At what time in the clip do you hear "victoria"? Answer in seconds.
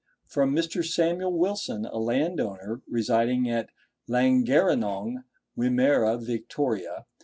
6.17-7.05